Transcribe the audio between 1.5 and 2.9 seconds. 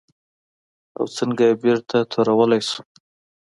بېرته تورولی شو؟